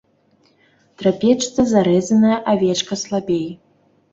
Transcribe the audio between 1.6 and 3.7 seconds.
зарэзаная авечка слабей.